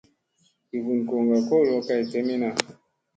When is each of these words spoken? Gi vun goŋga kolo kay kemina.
Gi 0.69 0.77
vun 0.85 0.99
goŋga 1.09 1.39
kolo 1.47 1.73
kay 1.87 2.01
kemina. 2.11 2.49